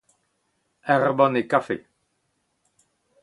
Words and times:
ur 0.93 1.03
banne 1.17 1.41
kafe. 1.51 1.75